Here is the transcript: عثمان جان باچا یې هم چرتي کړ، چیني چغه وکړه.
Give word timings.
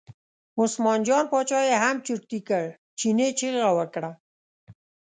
عثمان 0.61 0.99
جان 1.07 1.25
باچا 1.31 1.59
یې 1.69 1.75
هم 1.83 1.97
چرتي 2.05 2.39
کړ، 2.47 2.65
چیني 2.99 3.29
چغه 3.39 3.69
وکړه. 3.77 4.11